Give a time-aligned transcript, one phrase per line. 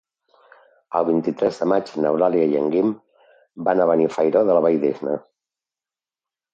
[0.99, 2.91] El vint-i-tres de maig n'Eulàlia i en Guim
[3.71, 5.19] van a Benifairó de la Valldigna.